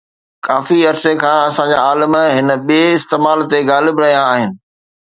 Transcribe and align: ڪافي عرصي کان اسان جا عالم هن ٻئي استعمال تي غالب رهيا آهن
ڪافي 0.45 0.77
عرصي 0.89 1.13
کان 1.21 1.37
اسان 1.47 1.67
جا 1.71 1.77
عالم 1.87 2.13
هن 2.35 2.49
ٻئي 2.67 2.83
استعمال 2.97 3.39
تي 3.51 3.59
غالب 3.69 3.95
رهيا 4.03 4.23
آهن 4.33 4.51